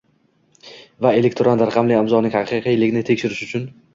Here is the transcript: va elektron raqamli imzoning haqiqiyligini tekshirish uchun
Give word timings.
va 1.05 1.11
elektron 1.17 1.61
raqamli 1.63 1.97
imzoning 2.05 2.35
haqiqiyligini 2.37 3.07
tekshirish 3.13 3.45
uchun 3.49 3.71